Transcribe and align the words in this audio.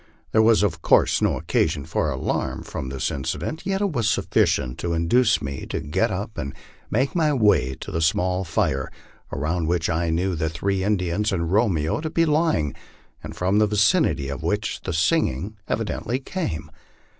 There 0.31 0.41
was, 0.41 0.63
of 0.63 0.81
course, 0.81 1.21
no 1.21 1.39
occa 1.39 1.69
sion 1.69 1.85
for 1.85 2.09
alarm 2.09 2.63
from 2.63 2.89
this 2.89 3.11
incident, 3.11 3.67
yet 3.67 3.81
it 3.81 3.91
was 3.91 4.09
sufficient 4.09 4.79
to 4.79 4.93
induce 4.93 5.43
me 5.43 5.67
to 5.67 5.79
get 5.79 6.09
up 6.09 6.39
and 6.39 6.55
make 6.89 7.13
my 7.13 7.31
way 7.33 7.75
to 7.81 7.91
the 7.91 8.01
small 8.01 8.43
fire, 8.43 8.89
around 9.31 9.67
which 9.67 9.91
I 9.91 10.09
knew 10.09 10.33
the 10.33 10.49
three 10.49 10.83
Indians 10.83 11.31
and 11.31 11.51
Romeo 11.51 12.01
to.be 12.01 12.25
lying, 12.25 12.73
and 13.23 13.35
from 13.35 13.59
the 13.59 13.67
vicinity 13.67 14.27
of 14.27 14.41
which 14.41 14.81
the 14.81 14.91
singing 14.93 15.55
evidently 15.67 16.17
came. 16.17 16.71